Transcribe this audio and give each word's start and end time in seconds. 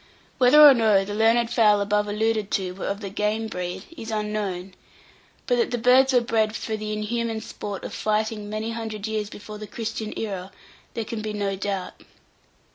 Whether 0.39 0.59
or 0.67 0.73
no 0.73 1.05
the 1.05 1.13
learned 1.13 1.51
fowl 1.51 1.79
above 1.79 2.07
alluded 2.07 2.49
to 2.53 2.71
were 2.71 2.87
of 2.87 3.01
the 3.01 3.11
"game" 3.11 3.45
breed, 3.45 3.83
is 3.95 4.09
unknown; 4.09 4.73
but 5.45 5.57
that 5.59 5.69
the 5.69 5.77
birds 5.77 6.11
were 6.11 6.21
bred 6.21 6.55
for 6.55 6.75
the 6.75 6.91
inhuman 6.91 7.39
sport 7.39 7.83
of 7.83 7.93
fighting 7.93 8.49
many 8.49 8.71
hundred 8.71 9.05
years 9.05 9.29
before 9.29 9.59
the 9.59 9.67
Christian 9.67 10.11
era, 10.17 10.51
there 10.95 11.05
can 11.05 11.21
be 11.21 11.33
no 11.33 11.55
doubt. 11.55 12.01